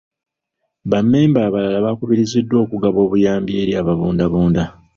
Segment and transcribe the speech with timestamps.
[0.89, 4.63] Ba memba abalala bakubiriziddwa okugaba obuyambi eri ababundabunda.